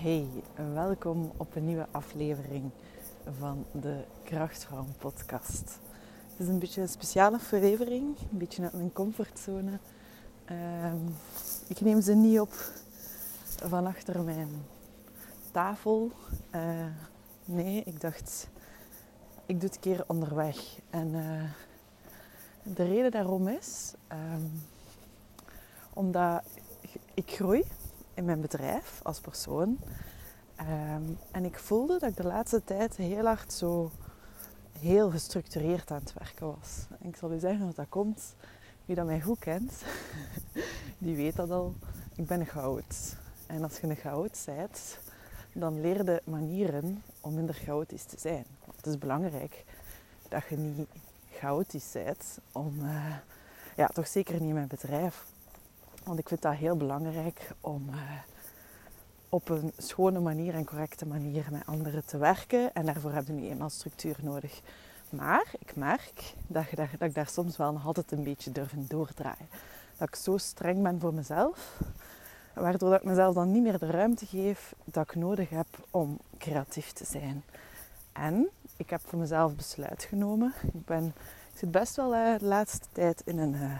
[0.00, 0.26] Hey,
[0.74, 2.70] welkom op een nieuwe aflevering
[3.38, 5.78] van de Krachtvrouw podcast.
[6.30, 9.78] Het is een beetje een speciale aflevering, een beetje uit mijn comfortzone.
[10.44, 10.96] Ehm,
[11.66, 12.52] ik neem ze niet op
[13.64, 14.48] van achter mijn
[15.52, 16.10] tafel.
[16.54, 16.86] Uh,
[17.44, 18.48] nee, ik dacht,
[19.46, 20.78] ik doe het een keer onderweg.
[20.90, 21.42] En uh,
[22.74, 24.62] de reden daarom is, um,
[25.92, 26.42] omdat
[27.14, 27.64] ik groei
[28.18, 29.78] in mijn bedrijf als persoon.
[30.56, 33.90] Ehm, en ik voelde dat ik de laatste tijd heel hard zo
[34.78, 36.86] heel gestructureerd aan het werken was.
[37.00, 38.34] En ik zal u zeggen wat dat komt.
[38.84, 39.72] Wie dat mij goed kent,
[40.98, 41.74] die weet dat al.
[42.16, 43.16] Ik ben een goud.
[43.46, 44.98] En als je een goud bent,
[45.52, 48.44] dan leer je manieren om minder chaotisch te zijn.
[48.76, 49.64] Het is belangrijk
[50.28, 50.88] dat je niet
[51.32, 53.16] chaotisch bent om, uh,
[53.76, 55.24] ja, toch zeker niet in mijn bedrijf,
[56.04, 57.96] want ik vind dat heel belangrijk om uh,
[59.28, 62.74] op een schone manier en correcte manier met anderen te werken.
[62.74, 64.60] En daarvoor heb je nu eenmaal structuur nodig.
[65.10, 68.52] Maar ik merk dat, je daar, dat ik daar soms wel nog altijd een beetje
[68.52, 69.48] durf doordraaien.
[69.96, 71.80] Dat ik zo streng ben voor mezelf.
[72.54, 76.92] Waardoor ik mezelf dan niet meer de ruimte geef dat ik nodig heb om creatief
[76.92, 77.44] te zijn.
[78.12, 80.52] En ik heb voor mezelf besluit genomen.
[80.62, 81.06] Ik, ben,
[81.52, 83.54] ik zit best wel uh, de laatste tijd in een...
[83.54, 83.72] Uh,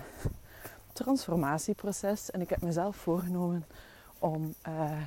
[0.99, 2.31] transformatieproces.
[2.31, 3.67] En ik heb mezelf voorgenomen
[4.19, 4.55] om.
[4.69, 5.01] Uh,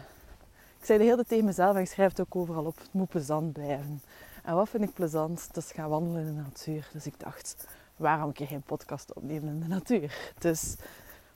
[0.79, 3.09] ik zei de hele tijd mezelf, en ik schrijf het ook overal op: het moet
[3.09, 4.01] plezant blijven.
[4.43, 5.47] En wat vind ik plezant?
[5.53, 6.89] Dat is gaan wandelen in de natuur.
[6.93, 10.33] Dus ik dacht, waarom een keer geen podcast opnemen in de natuur?
[10.39, 10.75] Dus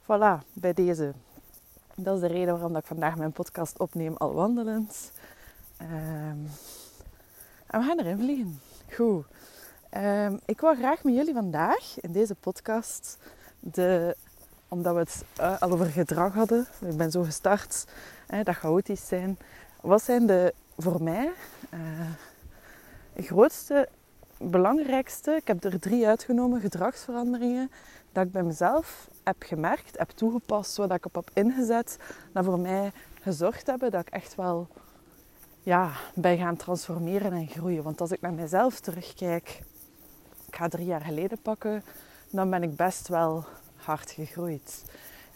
[0.01, 1.13] voilà, bij deze.
[1.95, 5.11] Dat is de reden waarom ik vandaag mijn podcast opneem, al wandelend.
[5.81, 6.49] Um,
[7.67, 8.59] en we gaan erin vliegen.
[8.93, 9.25] Goed.
[9.97, 13.17] Um, ik wil graag met jullie vandaag in deze podcast
[13.59, 14.15] de
[14.75, 16.67] omdat we het uh, al over gedrag hadden.
[16.79, 17.85] Ik ben zo gestart,
[18.27, 19.37] hè, dat chaotisch zijn.
[19.81, 21.31] Wat zijn de, voor mij,
[21.73, 23.89] uh, grootste,
[24.37, 27.71] belangrijkste, ik heb er drie uitgenomen, gedragsveranderingen,
[28.11, 31.97] dat ik bij mezelf heb gemerkt, heb toegepast, wat ik op heb ingezet,
[32.31, 32.91] dat voor mij
[33.21, 34.67] gezorgd hebben dat ik echt wel
[35.63, 37.83] ja, ben gaan transformeren en groeien.
[37.83, 39.61] Want als ik naar mezelf terugkijk,
[40.47, 41.83] ik ga drie jaar geleden pakken,
[42.29, 43.45] dan ben ik best wel
[43.85, 44.83] hard gegroeid.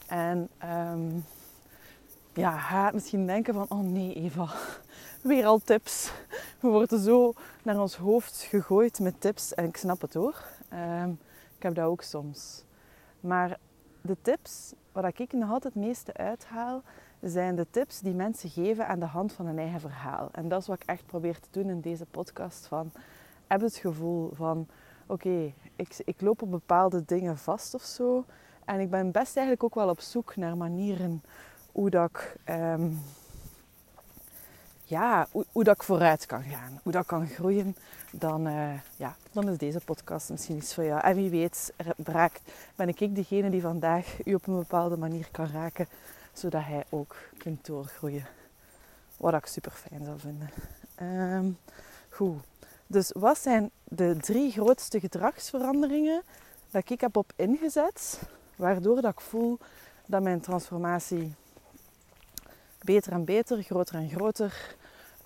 [0.08, 1.26] En um,
[2.34, 4.54] ja, gaat misschien denken van, oh nee Eva,
[5.22, 6.12] weer al tips.
[6.60, 7.34] We worden zo
[7.64, 9.54] naar ons hoofd gegooid met tips.
[9.54, 10.44] En ik snap het hoor.
[10.74, 11.20] Um,
[11.58, 12.64] ik heb dat ook soms.
[13.20, 13.58] Maar
[14.02, 16.82] de tips, wat ik nog altijd het meeste uithaal,
[17.22, 20.30] zijn de tips die mensen geven aan de hand van een eigen verhaal.
[20.32, 22.66] En dat is wat ik echt probeer te doen in deze podcast.
[22.66, 22.92] Van,
[23.48, 24.68] heb het gevoel van,
[25.10, 28.26] oké, ik, ik loop op bepaalde dingen vast of zo.
[28.66, 31.24] En ik ben best eigenlijk ook wel op zoek naar manieren
[31.72, 32.92] hoe dat ik, ehm,
[34.84, 36.80] ja, hoe, dat ik vooruit kan gaan.
[36.84, 37.76] Hoe dat ik kan groeien.
[38.12, 41.02] Dan, uh, ja, dan is deze podcast misschien iets voor jou.
[41.02, 45.48] En wie weet raakt, ben ik degene die vandaag u op een bepaalde manier kan
[45.48, 45.88] raken.
[46.34, 48.26] Zodat hij ook kunt doorgroeien.
[49.18, 50.50] Wat ik super fijn zou vinden.
[51.02, 51.58] Um,
[52.10, 52.59] goed.
[52.92, 56.24] Dus wat zijn de drie grootste gedragsveranderingen
[56.72, 58.22] dat ik heb op ingezet,
[58.56, 59.58] waardoor dat ik voel
[60.06, 61.34] dat mijn transformatie
[62.82, 64.76] beter en beter, groter en groter,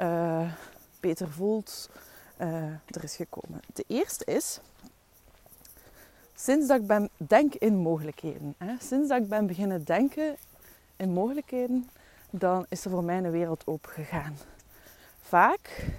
[0.01, 0.51] uh,
[0.99, 1.89] beter voelt,
[2.41, 3.59] uh, er is gekomen.
[3.73, 4.59] De eerste is,
[6.35, 10.35] sinds dat ik ben denk in mogelijkheden, hè, sinds dat ik ben beginnen denken
[10.95, 11.89] in mogelijkheden,
[12.29, 14.37] dan is er voor mij een wereld opengegaan.
[15.21, 15.91] Vaak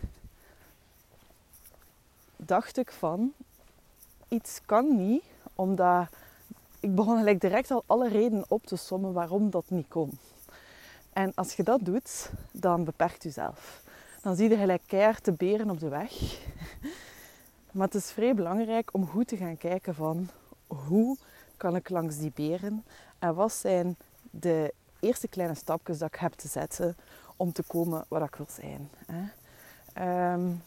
[2.47, 3.32] dacht ik van,
[4.28, 5.22] iets kan niet
[5.55, 6.09] omdat
[6.81, 10.19] ik begon gelijk direct al alle redenen op te sommen waarom dat niet kon.
[11.12, 13.83] En als je dat doet, dan beperkt je zelf.
[14.22, 16.12] Dan zie je gelijk keihard te beren op de weg.
[17.71, 20.28] Maar het is vrij belangrijk om goed te gaan kijken van
[20.66, 21.16] hoe
[21.56, 22.84] kan ik langs die beren
[23.18, 23.97] en wat zijn
[24.30, 26.97] de eerste kleine stapjes dat ik heb te zetten
[27.36, 28.91] om te komen waar ik wil zijn.
[30.34, 30.63] Um,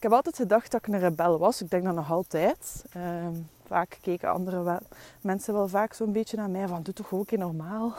[0.00, 1.62] ik heb altijd gedacht dat ik een rebel was.
[1.62, 2.84] Ik denk dat nog altijd.
[2.96, 4.80] Um, vaak keken andere
[5.20, 7.94] mensen wel vaak zo'n beetje naar mij van doe toch ook in normaal.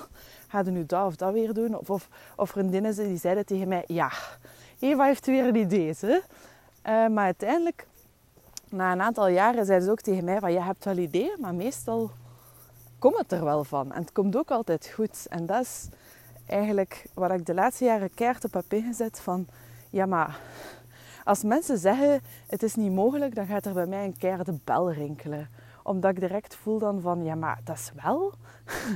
[0.47, 1.77] Ga je nu dat of dat weer doen?
[1.77, 4.11] Of, of, of vriendinnen die zeiden tegen mij ja,
[4.79, 5.95] Eva heeft weer een idee.
[6.03, 6.19] Uh,
[7.07, 7.87] maar uiteindelijk,
[8.69, 11.55] na een aantal jaren, zeiden ze ook tegen mij van je hebt wel ideeën, maar
[11.55, 12.11] meestal
[12.99, 13.91] komt het er wel van.
[13.91, 15.25] En het komt ook altijd goed.
[15.29, 15.87] En dat is
[16.45, 19.47] eigenlijk wat ik de laatste jaren keihard op heb ingezet van
[19.89, 20.39] ja maar
[21.23, 24.91] als mensen zeggen het is niet mogelijk, dan gaat er bij mij een keiharde bel
[24.91, 25.49] rinkelen.
[25.83, 28.33] Omdat ik direct voel dan van ja, maar dat is wel.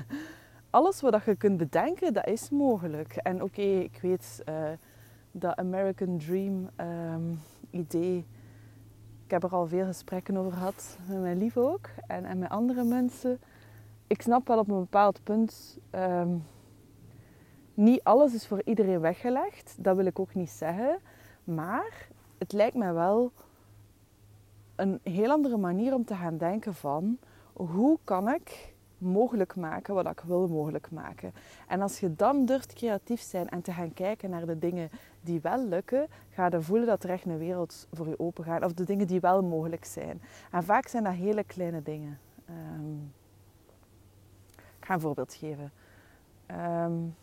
[0.69, 3.15] alles wat je kunt bedenken, dat is mogelijk.
[3.15, 4.55] En oké, ik weet uh,
[5.31, 7.33] dat American Dream ehm,
[7.69, 8.25] idee.
[9.25, 12.49] Ik heb er al veel gesprekken over gehad, met mijn lief ook en, en met
[12.49, 13.39] andere mensen.
[14.07, 15.77] Ik snap wel op een bepaald punt.
[15.89, 16.29] Ehm,
[17.73, 20.97] niet alles is voor iedereen weggelegd, dat wil ik ook niet zeggen.
[21.45, 22.07] Maar
[22.37, 23.31] het lijkt mij wel
[24.75, 27.17] een heel andere manier om te gaan denken van
[27.53, 31.33] hoe kan ik mogelijk maken wat ik wil mogelijk maken.
[31.67, 34.89] En als je dan durft creatief zijn en te gaan kijken naar de dingen
[35.21, 38.63] die wel lukken, ga je voelen dat er echt een wereld voor je open gaat.
[38.63, 40.21] Of de dingen die wel mogelijk zijn.
[40.51, 42.19] En vaak zijn dat hele kleine dingen.
[42.45, 42.95] Ehm,
[44.55, 45.71] ik ga een voorbeeld geven.
[46.51, 47.15] Um,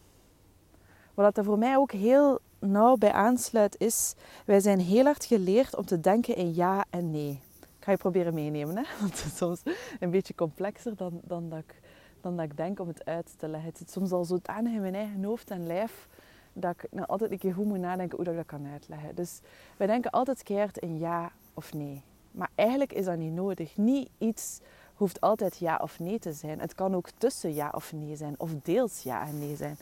[1.14, 4.14] wat er voor mij ook heel nauw bij aansluit is,
[4.44, 7.40] wij zijn heel hard geleerd om te denken in ja en nee.
[7.60, 8.82] Ik ga je proberen meenemen, hè?
[9.00, 9.62] want het is soms
[10.00, 11.80] een beetje complexer dan, dan, dat ik,
[12.20, 13.68] dan dat ik denk om het uit te leggen.
[13.68, 16.08] Het zit soms al zodanig in mijn eigen hoofd en lijf
[16.52, 19.14] dat ik nou altijd een keer goed moet nadenken hoe dat ik dat kan uitleggen.
[19.14, 19.40] Dus
[19.76, 22.02] wij denken altijd keert in ja of nee.
[22.30, 23.76] Maar eigenlijk is dat niet nodig.
[23.76, 24.60] Niet iets
[24.94, 26.60] hoeft altijd ja of nee te zijn.
[26.60, 29.76] Het kan ook tussen ja of nee zijn, of deels ja en nee zijn.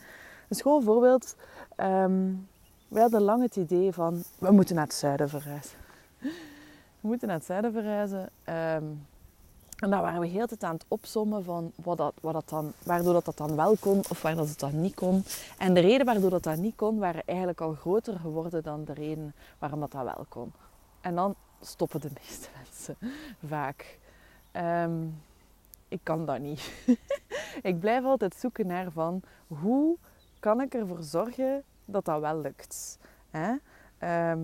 [0.49, 1.37] Dus gewoon voorbeeld.
[1.77, 2.49] Um,
[2.91, 5.79] we hadden lang het idee van, we moeten naar het zuiden verhuizen.
[7.01, 8.29] We moeten naar het zuiden verhuizen.
[8.45, 8.85] Ehm,
[9.77, 12.73] en daar waren we heel tijd aan het opzommen van wat dat, wat dat dan,
[12.83, 15.25] waardoor dat, dat dan wel kon of waar dat het dan niet kon.
[15.59, 18.93] En de reden waardoor dat, dat niet kon, waren eigenlijk al groter geworden dan de
[18.93, 20.53] reden waarom dat, dat wel kon.
[21.01, 22.97] En dan stoppen de meeste mensen
[23.47, 23.99] vaak.
[24.53, 25.07] Ehm,
[25.89, 26.73] ik kan dat niet.
[27.71, 29.97] ik blijf altijd zoeken naar van hoe
[30.39, 32.99] kan ik ervoor zorgen dat dat wel lukt.
[33.31, 33.55] Hè?
[33.99, 34.41] Ehm,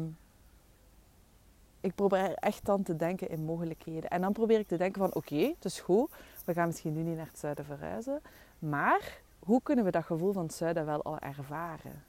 [1.81, 4.11] ik probeer echt dan te denken in mogelijkheden.
[4.11, 6.11] En dan probeer ik te denken van oké, het is goed,
[6.45, 8.21] we gaan misschien nu niet naar het zuiden verhuizen.
[8.59, 12.05] Maar hoe kunnen we dat gevoel van het zuiden wel al ervaren?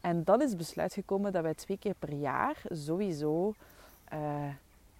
[0.00, 3.54] En dan is het besluit gekomen dat wij twee keer per jaar sowieso
[4.12, 4.48] uh,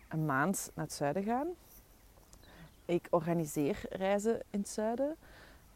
[0.09, 1.47] een maand naar het zuiden gaan.
[2.85, 5.17] Ik organiseer reizen in het zuiden.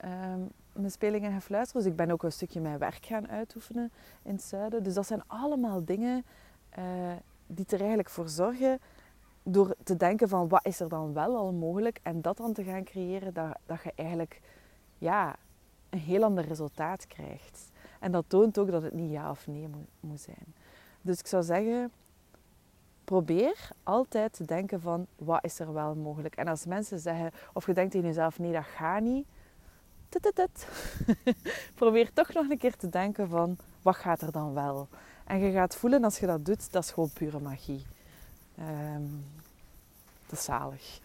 [0.04, 1.82] Um, mijn spelingen gaan fluisteren.
[1.82, 3.92] Dus ik ben ook een stukje mijn werk gaan uitoefenen
[4.22, 4.82] in het zuiden.
[4.82, 6.24] Dus dat zijn allemaal dingen
[6.78, 6.84] uh,
[7.46, 8.78] die er eigenlijk voor zorgen
[9.42, 12.64] door te denken van wat is er dan wel al mogelijk en dat dan te
[12.64, 14.40] gaan creëren, dat, dat je eigenlijk
[14.98, 15.36] ja,
[15.90, 17.70] een heel ander resultaat krijgt.
[18.00, 20.54] En dat toont ook dat het niet ja of nee moet, moet zijn.
[21.00, 21.92] Dus ik zou zeggen,
[23.04, 26.36] probeer altijd te denken van wat is er wel mogelijk.
[26.36, 29.26] En als mensen zeggen, of je denkt in jezelf nee dat gaat niet,
[31.74, 34.88] probeer toch nog een keer te denken van wat gaat er dan wel.
[35.24, 37.86] En je gaat voelen als je dat doet, dat is gewoon pure magie.
[38.58, 39.24] Um,
[40.26, 41.00] dat is zalig.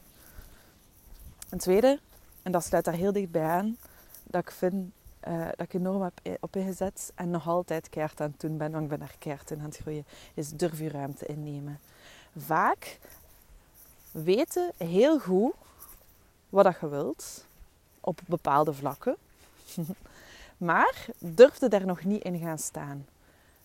[1.49, 1.99] Een tweede,
[2.43, 3.77] en dat sluit daar heel dicht bij aan,
[4.23, 4.91] dat ik vind
[5.27, 8.71] uh, dat ik enorm heb op ingezet en nog altijd keert aan het doen ben,
[8.71, 11.79] want ik ben daar keert in aan het groeien, is durf je ruimte innemen.
[12.37, 12.99] Vaak
[14.11, 15.53] weten heel goed
[16.49, 17.45] wat dat je wilt,
[18.07, 19.15] op bepaalde vlakken.
[20.57, 23.05] maar durfde daar nog niet in gaan staan.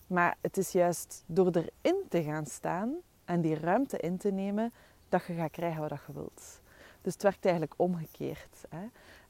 [0.07, 2.93] Maar het is juist door erin te gaan staan
[3.25, 4.73] en die ruimte in te nemen,
[5.09, 6.61] dat je gaat krijgen wat je wilt.
[7.01, 8.63] Dus het werkt eigenlijk omgekeerd.
[8.69, 8.85] Hè.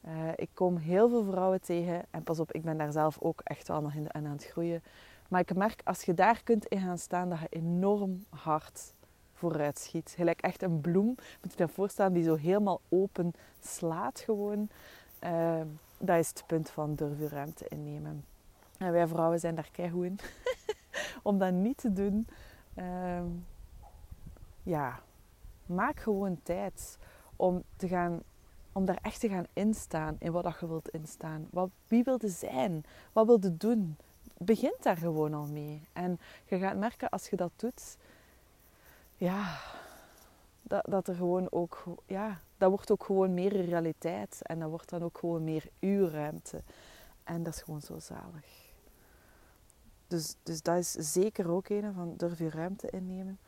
[0.07, 3.41] Uh, ik kom heel veel vrouwen tegen en pas op, ik ben daar zelf ook
[3.43, 4.83] echt wel nog in aan het groeien.
[5.27, 8.93] Maar ik merk als je daar kunt in gaan staan, dat je enorm hard
[9.33, 10.13] vooruit schiet.
[10.15, 14.69] Gelijk echt een bloem, moet je je voorstellen, die zo helemaal open slaat gewoon.
[15.23, 15.61] Uh,
[15.97, 18.25] dat is het punt van durf je ruimte innemen.
[18.77, 20.19] En wij vrouwen zijn daar keigoed in.
[21.23, 22.27] Om dat niet te doen,
[22.75, 23.21] uh,
[24.63, 24.99] ja,
[25.65, 26.97] maak gewoon tijd
[27.35, 28.23] om, te gaan,
[28.71, 31.47] om daar echt te gaan instaan in wat je wilt instaan.
[31.51, 32.83] Wat, wie wilde zijn?
[33.13, 33.97] Wat wilde doen?
[34.37, 35.87] Begin daar gewoon al mee.
[35.93, 37.97] En je gaat merken als je dat doet,
[39.15, 39.59] ja,
[40.61, 44.39] dat, dat er gewoon ook, ja, dat wordt ook gewoon meer realiteit.
[44.41, 46.61] En dat wordt dan ook gewoon meer uw ruimte.
[47.23, 48.71] En dat is gewoon zo zalig.
[50.07, 53.39] Dus, dus dat is zeker ook een van durf je ruimte innemen.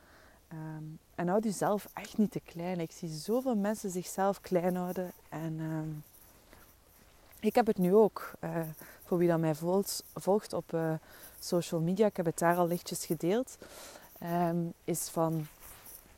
[0.52, 2.80] Um, en houd jezelf echt niet te klein.
[2.80, 5.12] Ik zie zoveel mensen zichzelf klein houden.
[5.30, 6.04] En um,
[7.40, 8.32] ik heb het nu ook.
[8.44, 8.60] Uh,
[9.04, 10.94] voor wie dat mij volgt, volgt op uh,
[11.40, 13.58] social media, ik heb het daar al lichtjes gedeeld.
[14.24, 15.48] Um, is van,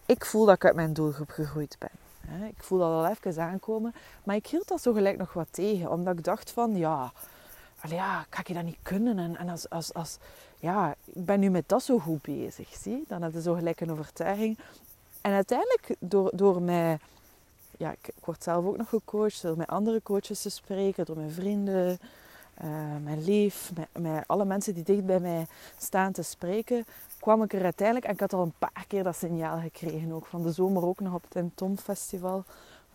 [0.05, 2.06] ik voel dat ik uit mijn doelgroep gegroeid ben.
[2.47, 3.93] Ik voel dat al even aankomen.
[4.23, 5.91] Maar ik hield dat zo gelijk nog wat tegen.
[5.91, 7.11] Omdat ik dacht van, ja,
[7.87, 9.37] ja kan je dat niet kunnen?
[9.37, 10.17] En, als, als,
[10.59, 12.75] ja, ik ben nu met dat zo goed bezig.
[12.81, 13.03] Zie?
[13.07, 14.57] Dan heb je zo gelijk een overtuiging.
[15.21, 16.99] En uiteindelijk, door, door mij
[17.77, 21.17] ja, ik, ik, word zelf ook nog gecoacht door met andere coaches te spreken, door
[21.17, 21.99] mijn vrienden,
[22.63, 22.69] uh,
[23.03, 26.85] mijn lief, met, alle mensen die dicht bij mij staan te spreken,
[27.27, 30.25] kwam ik er uiteindelijk, en ik had al een paar keer dat signaal gekregen, ook
[30.25, 32.43] van de zomer ook nog op het Tom Festival,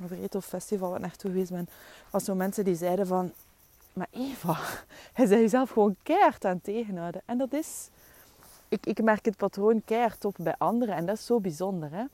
[0.05, 1.69] of het Festival, waar ik naartoe geweest ben,
[2.11, 3.33] was zo mensen die zeiden van,
[3.93, 4.59] maar Eva,
[5.13, 7.23] hij zei jezelf gewoon keihard aan tegenhouden.
[7.25, 7.89] En dat is,
[8.69, 12.05] ik, ik merk het patroon keihard op bij anderen en dat is zo bijzonder, hè.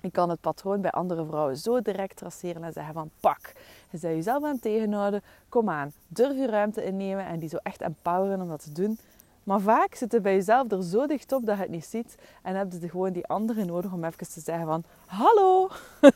[0.00, 3.52] Ik kan het patroon bij andere vrouwen zo direct traceren en zeggen van pak,
[3.90, 7.80] je zei jezelf aan tegenhouden, kom aan, durf je ruimte innemen en die zo echt
[7.80, 8.98] empoweren om dat te doen.
[9.44, 12.14] Maar vaak zit het bij jezelf er zo dicht op dat je het niet ziet
[12.42, 15.70] en heb je gewoon die anderen nodig om even te zeggen van hallo,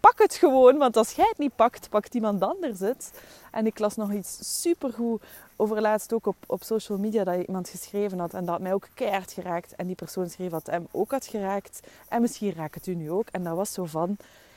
[0.00, 3.12] pak het gewoon, want als jij het niet pakt, pakt iemand anders het.
[3.50, 5.22] En ik las nog iets supergoed
[5.56, 8.88] over laatst ook op, op social media dat iemand geschreven had en dat mij ook
[8.94, 9.74] keihard geraakt.
[9.74, 11.80] En die persoon schreef dat hem ook had geraakt.
[12.08, 13.28] En misschien raakt het u nu ook.
[13.28, 14.16] En dat was zo van,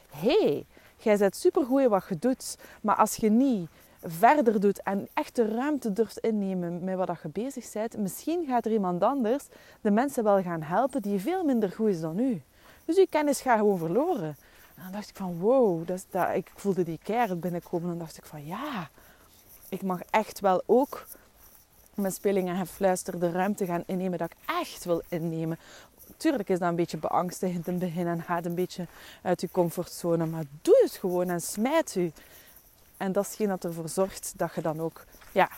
[0.10, 0.66] hey,
[0.98, 3.70] jij bent supergoed in wat je doet, maar als je niet
[4.04, 8.66] verder doet en echt de ruimte durft innemen met wat je bezig bent, misschien gaat
[8.66, 9.44] er iemand anders
[9.82, 12.42] de mensen wel gaan helpen die veel minder goed is dan u.
[12.86, 14.36] Dus je kennis gaat gewoon verloren.
[14.76, 17.84] En dan dacht ik van wow, dat dat, ik voelde die keihard binnenkomen.
[17.84, 18.90] En dan dacht ik van ja,
[19.70, 21.06] ik mag echt wel ook
[21.96, 25.58] mijn spelingen en fluister de ruimte gaan innemen dat ik echt wil innemen.
[26.18, 28.88] Tuurlijk is dat een beetje beangstigend in het begin en gaat een beetje
[29.22, 30.26] uit je comfortzone.
[30.26, 32.12] Maar doe het gewoon en smijt u.
[33.02, 35.50] En dat is geen dat ervoor zorgt dat je dan ook ja,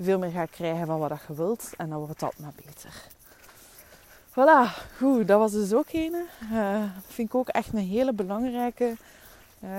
[0.00, 1.70] veel meer gaat krijgen van wat je wilt.
[1.76, 2.92] En dan wordt het maar beter.
[4.30, 6.14] Voilà, goed, dat was dus ook een.
[6.52, 8.96] Uh, vind ik ook echt een hele belangrijke.
[9.64, 9.70] Uh,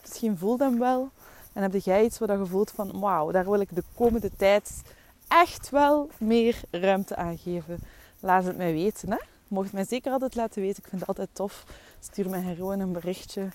[0.00, 1.08] misschien voel hem wel.
[1.52, 4.82] En heb jij iets wat je voelt van wauw, daar wil ik de komende tijd
[5.28, 7.78] echt wel meer ruimte aan geven.
[8.20, 9.10] Laat het mij weten.
[9.10, 9.18] Hè?
[9.48, 10.82] Mocht mij zeker altijd laten weten.
[10.82, 11.64] Ik vind het altijd tof.
[12.00, 13.48] Stuur mij gewoon een berichtje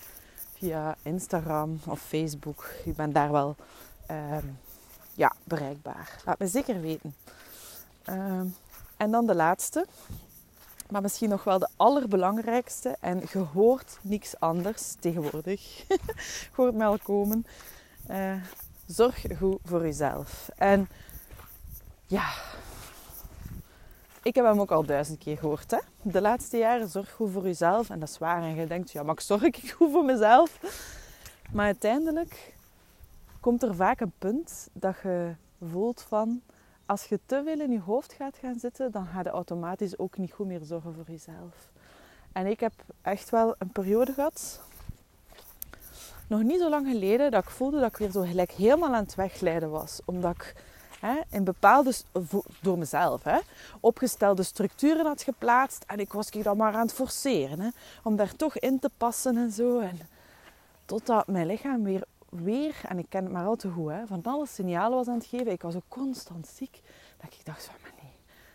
[0.60, 2.70] via Instagram of Facebook.
[2.84, 3.56] Ik ben daar wel
[4.06, 4.46] ehm,
[5.14, 6.20] ja, bereikbaar.
[6.24, 7.14] Laat me zeker weten.
[8.04, 8.46] Ehm,
[8.96, 9.86] en dan de laatste,
[10.90, 12.96] maar misschien nog wel de allerbelangrijkste.
[13.00, 15.88] En je hoort niks anders tegenwoordig.
[15.88, 15.98] je
[16.56, 17.46] hoort mij al komen.
[18.10, 18.34] Uh,
[18.86, 20.48] zorg goed voor jezelf.
[20.56, 20.88] En
[22.06, 22.32] ja,
[24.22, 25.70] ik heb hem ook al duizend keer gehoord.
[25.70, 25.78] Hè?
[26.02, 27.90] De laatste jaren zorg goed voor jezelf.
[27.90, 28.42] En dat is waar.
[28.42, 30.60] En je denkt, ja, maar ik zorg ik goed voor mezelf?
[31.52, 32.54] Maar uiteindelijk
[33.40, 35.34] komt er vaak een punt dat je
[35.70, 36.40] voelt van...
[36.86, 40.18] Als je te veel in je hoofd gaat gaan zitten, dan ga je automatisch ook
[40.18, 41.70] niet goed meer zorgen voor jezelf.
[42.32, 42.72] En ik heb
[43.02, 44.60] echt wel een periode gehad,
[46.30, 49.02] nog niet zo lang geleden, dat ik voelde dat ik weer zo gelijk helemaal aan
[49.02, 50.00] het wegleiden was.
[50.04, 50.54] Omdat ik
[51.00, 51.94] hè, in bepaalde,
[52.60, 53.38] door mezelf, hè,
[53.80, 55.84] opgestelde structuren had geplaatst.
[55.86, 57.60] En ik was ik dan maar aan het forceren.
[57.60, 57.68] Hè,
[58.02, 59.78] om daar toch in te passen en zo.
[59.78, 59.98] En
[60.84, 64.20] totdat mijn lichaam weer, weer en ik ken het maar al te goed, hè, van
[64.22, 65.52] alle signalen was aan het geven.
[65.52, 66.80] Ik was ook constant ziek.
[67.20, 68.12] Dat ik dacht, maar nee,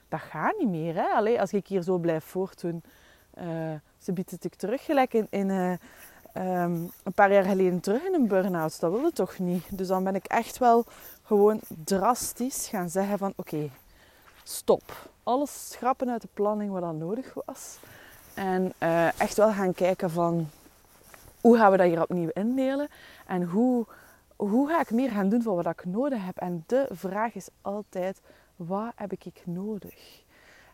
[0.10, 0.96] dat gaat niet meer.
[0.96, 1.08] Hè.
[1.08, 2.84] Allee, als ik hier zo blijf voortdoen,
[3.38, 5.28] uh, ze biedt het ik terug gelijk in...
[5.30, 5.74] in uh,
[6.38, 8.80] um, een paar jaar geleden terug in een burn-out.
[8.80, 9.78] Dat wilde toch niet.
[9.78, 10.86] Dus dan ben ik echt wel
[11.24, 13.70] gewoon drastisch gaan zeggen van oké,
[14.44, 15.10] stop.
[15.24, 17.78] Alles schrappen uit de planning wat dan nodig was.
[18.34, 20.50] En uh, echt wel gaan kijken van
[21.42, 22.88] hoe gaan we dat hier opnieuw indelen.
[23.28, 23.86] En hoe,
[24.36, 26.38] hoe ga ik meer gaan doen voor wat ik nodig heb.
[26.38, 28.22] En de vraag is altijd,
[28.56, 30.24] wat heb ik nodig?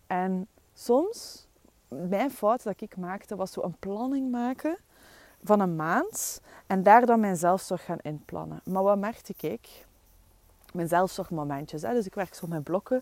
[0.07, 1.47] En soms,
[1.87, 4.77] mijn fout dat ik maakte, was zo een planning maken
[5.43, 8.62] van een maand en daar dan mijn zelfzorg gaan inplannen.
[8.63, 9.86] Maar wat merkte ik?
[10.74, 11.81] Mijn zelfzorgmomentjes.
[11.81, 11.93] Hè?
[11.93, 13.01] Dus ik werk zo met blokken.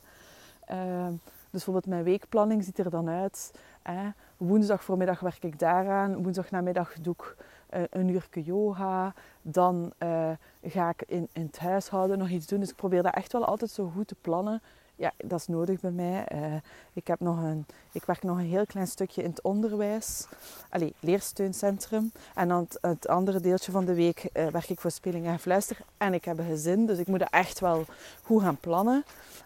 [0.71, 3.51] Uh, dus bijvoorbeeld mijn weekplanning ziet er dan uit.
[3.81, 4.09] Hè?
[4.37, 6.23] Woensdag voormiddag werk ik daaraan.
[6.23, 7.35] Woensdag namiddag doe ik
[7.73, 9.13] uh, een uur yoga.
[9.41, 10.29] Dan uh,
[10.63, 12.59] ga ik in, in het huishouden nog iets doen.
[12.59, 14.61] Dus ik probeer dat echt wel altijd zo goed te plannen
[14.99, 16.25] ja, dat is nodig bij mij.
[16.33, 16.53] Uh,
[16.93, 20.27] ik, heb nog een, ik werk nog een heel klein stukje in het onderwijs.
[20.69, 22.11] Allee, leersteuncentrum.
[22.35, 25.77] En dan het, andere deeltje van de week uh, werk ik voor Speling en Fluister.
[25.97, 27.85] En ik heb een gezin, dus ik moet dat echt wel
[28.23, 29.03] goed gaan plannen.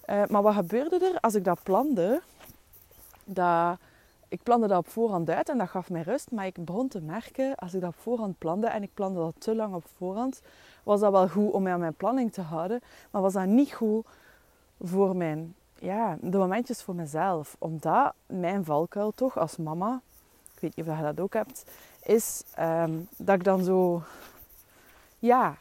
[0.10, 2.22] Uh, maar wat gebeurde er als ik dat plande?
[3.24, 3.78] Dat,
[4.28, 6.32] ik plande dat op voorhand uit en dat gaf mij rust.
[6.32, 8.68] Maar ik begon te merken, als ik dat op voorhand plande...
[8.68, 10.42] en ik plande dat te lang op voorhand...
[10.84, 12.82] was dat wel goed om mij aan mijn planning te houden.
[13.12, 14.06] Maar was dat niet goed
[14.82, 17.56] voor mijn, ja, de momentjes voor mezelf.
[17.60, 20.02] Omdat mijn valkuil toch als mama,
[20.54, 21.64] ik weet niet of je dat ook hebt,
[22.04, 24.02] is um, dat ik dan zo,
[25.20, 25.58] ja,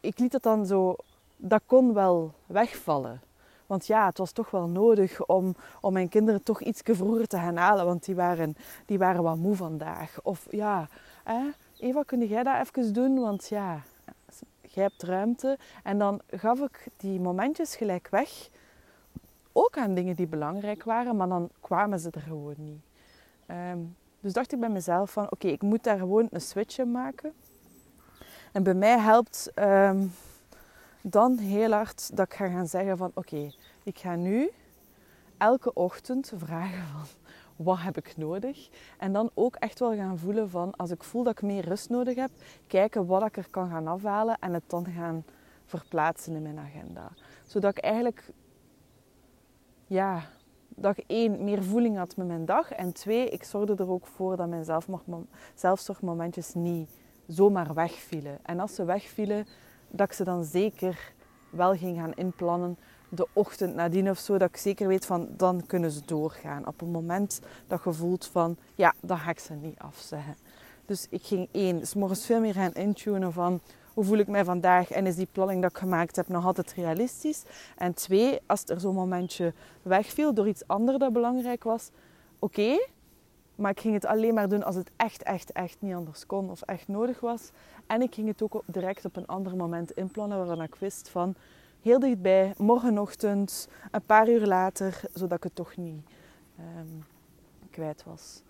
[0.00, 0.96] ik liet het dan zo,
[1.36, 3.20] dat kon wel wegvallen.
[3.66, 7.36] Want ja, het was toch wel nodig om, om mijn kinderen toch iets vroeger te
[7.36, 7.84] gaan halen.
[7.84, 10.18] Want die waren, die waren wat moe vandaag.
[10.22, 10.88] Of ja,
[11.24, 13.20] hè, Eva, kun jij dat even doen?
[13.20, 13.80] Want ja,
[14.74, 15.58] jij hebt ruimte.
[15.82, 18.48] En dan gaf ik die momentjes gelijk weg.
[19.52, 22.80] Ook aan dingen die belangrijk waren, maar dan kwamen ze er gewoon niet.
[23.46, 23.78] Ehm,
[24.20, 27.32] dus dacht ik bij mezelf van, oké, ik moet daar gewoon een switch in maken.
[28.52, 30.06] En bij mij helpt ehm,
[31.02, 33.50] dan heel hard dat ik ga gaan zeggen van, oké,
[33.82, 34.50] ik ga nu
[35.38, 37.06] elke ochtend vragen van,
[37.56, 38.68] wat heb ik nodig?
[38.98, 41.88] En dan ook echt wel gaan voelen van, als ik voel dat ik meer rust
[41.90, 42.30] nodig heb,
[42.66, 45.24] kijken wat ik er kan gaan afhalen en het dan gaan
[45.64, 47.10] verplaatsen in mijn agenda.
[47.46, 48.32] Zodat ik eigenlijk,
[49.86, 50.22] ja,
[50.68, 52.72] dat ik één, meer voeling had met mijn dag.
[52.72, 54.82] En twee, ik zorgde er ook voor dat mijn
[55.54, 56.90] zelfzorgmomentjes niet
[57.26, 58.38] zomaar wegvielen.
[58.42, 59.46] En als ze wegvielen,
[59.90, 61.12] dat ik ze dan zeker
[61.50, 62.78] wel ging gaan inplannen
[63.14, 66.66] de ochtend nadien of zo, dat ik zeker weet van dan kunnen ze doorgaan.
[66.66, 70.36] Op het moment dat je voelt van ja, dan ga ik ze niet afzeggen.
[70.86, 73.60] Dus ik ging één, s morgens veel meer gaan intunen van
[73.94, 76.72] hoe voel ik mij vandaag en is die planning dat ik gemaakt heb nog altijd
[76.72, 77.42] realistisch.
[77.76, 79.52] En twee, als er zo'n momentje
[79.82, 81.90] wegviel door iets anders dat belangrijk was,
[82.38, 82.86] oké,
[83.54, 86.50] maar ik ging het alleen maar doen als het echt, echt, echt niet anders kon
[86.50, 87.50] of echt nodig was.
[87.86, 91.34] En ik ging het ook direct op een ander moment inplannen waarvan ik wist van
[91.82, 96.04] heel dichtbij, morgenochtend, een paar uur later, zodat ik het toch niet
[96.58, 97.04] um,
[97.70, 98.42] kwijt was.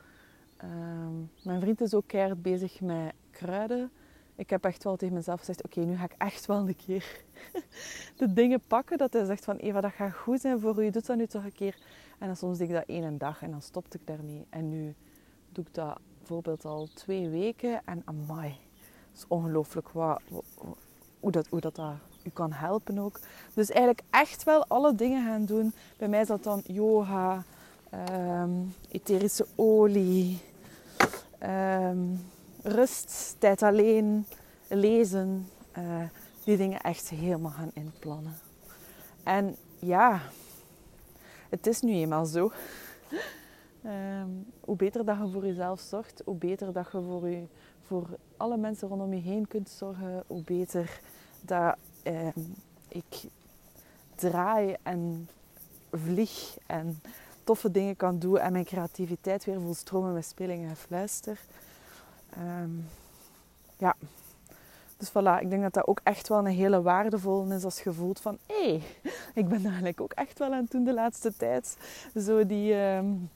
[0.65, 3.91] Um, mijn vriend is ook keihard bezig met kruiden.
[4.35, 7.25] Ik heb echt wel tegen mezelf gezegd: Oké, nu ga ik echt wel een keer
[8.17, 8.99] de dingen pakken.
[8.99, 10.91] Dat hij zegt van Eva, dat gaat goed zijn voor u.
[10.91, 11.79] Doe dat nu toch een keer.
[12.19, 14.47] En dan soms deed ik dat één dag en dan stopte ik daarmee.
[14.51, 14.95] En nu
[15.49, 17.83] doe ik dat bijvoorbeeld al twee weken.
[17.85, 18.49] En amai,
[19.09, 20.23] het is ongelooflijk wat,
[21.21, 23.21] hoe, dat, hoe dat daar u kan helpen ook.
[23.55, 25.73] Dus eigenlijk echt wel alle dingen gaan doen.
[25.97, 27.45] Bij mij is dat dan yoga,
[28.43, 30.41] um, etherische olie,
[31.43, 32.25] um,
[32.63, 34.27] rust, tijd alleen,
[34.69, 35.49] lezen.
[35.79, 36.03] Uh,
[36.45, 38.39] die dingen echt helemaal gaan inplannen.
[39.23, 40.21] En ja,
[41.49, 42.53] het is nu eenmaal zo.
[43.85, 47.47] Um, hoe beter dat je voor jezelf zorgt, hoe beter dat je voor, je,
[47.83, 48.07] voor
[48.37, 51.01] alle mensen rondom je heen kunt zorgen, hoe beter
[51.41, 52.29] dat uh,
[52.89, 53.23] ik
[54.15, 55.29] draai en
[55.93, 57.01] vlieg en
[57.45, 61.39] toffe dingen kan doen en mijn creativiteit weer voel stromen met spelingen en fluister.
[62.39, 62.89] Um,
[63.77, 63.97] ja,
[64.97, 67.93] dus voilà, ik denk dat dat ook echt wel een hele waardevolle is als je
[67.93, 68.83] voelt van hé, hey,
[69.43, 71.77] ik ben eigenlijk ook echt wel aan het doen de laatste tijd.
[72.17, 73.31] Zo die um,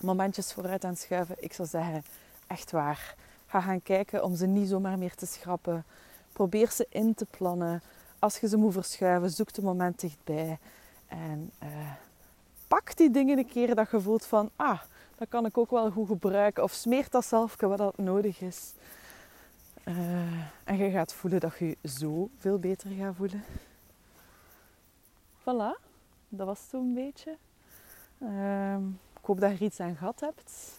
[0.00, 1.36] momentjes vooruit aan het schuiven.
[1.38, 2.04] Ik zou zeggen,
[2.46, 3.14] echt waar.
[3.46, 5.84] Ga gaan kijken om ze niet zomaar meer te schrappen.
[6.32, 7.82] Probeer ze in te plannen.
[8.20, 10.58] Als je ze moet verschuiven, zoek de moment dichtbij.
[11.06, 11.68] En uh,
[12.68, 14.80] pak die dingen een keer dat je voelt van, ah,
[15.16, 16.62] dat kan ik ook wel goed gebruiken.
[16.62, 18.72] Of smeert dat zelf wat dat nodig is.
[19.84, 19.94] Uh,
[20.64, 23.44] en je gaat voelen dat je zo veel beter gaat voelen.
[25.40, 25.80] Voilà,
[26.28, 27.36] dat was zo'n beetje.
[28.18, 28.76] Uh,
[29.20, 30.78] ik hoop dat je er iets aan gehad hebt.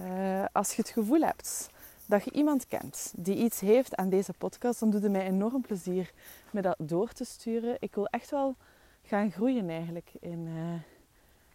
[0.00, 1.70] Uh, als je het gevoel hebt
[2.06, 5.60] dat je iemand kent die iets heeft aan deze podcast, dan doet het mij enorm
[5.60, 6.12] plezier
[6.50, 7.76] me dat door te sturen.
[7.78, 8.54] Ik wil echt wel
[9.02, 10.74] gaan groeien eigenlijk in uh,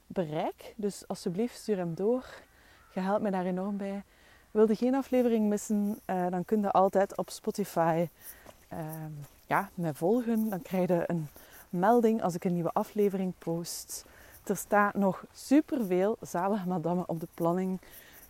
[0.07, 0.73] bereik.
[0.75, 2.25] Dus alsjeblieft stuur hem door.
[2.93, 4.03] Je helpt me daar enorm bij.
[4.51, 8.07] Wil je geen aflevering missen, uh, dan kun je altijd op Spotify
[8.73, 8.79] uh,
[9.47, 10.49] ja, mij volgen.
[10.49, 11.27] Dan krijg je een
[11.69, 14.05] melding als ik een nieuwe aflevering post.
[14.43, 17.79] Er staat nog superveel zalige madammen op de planning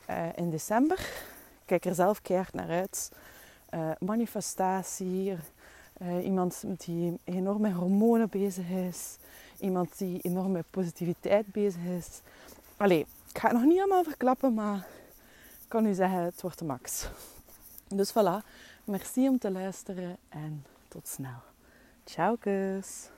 [0.09, 1.29] uh, in december
[1.71, 3.11] kijk er zelf keihard naar uit.
[3.73, 5.37] Uh, manifestatie,
[6.01, 9.17] uh, iemand die enorm met hormonen bezig is.
[9.59, 12.21] Iemand die enorm met positiviteit bezig is.
[12.77, 14.77] Allee, ik ga het nog niet allemaal verklappen, maar
[15.61, 17.07] ik kan u zeggen, het wordt de max.
[17.87, 18.45] Dus voilà,
[18.83, 21.39] merci om te luisteren en tot snel.
[22.05, 23.09] Ciao kus!